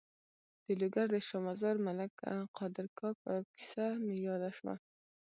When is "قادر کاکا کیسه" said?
2.57-3.85